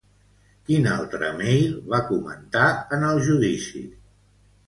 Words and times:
Quin 0.69 0.87
altre 0.93 1.27
mail 1.41 1.75
va 1.91 1.99
comentar 2.09 2.65
en 2.97 3.05
el 3.11 3.21
judici? 3.27 3.83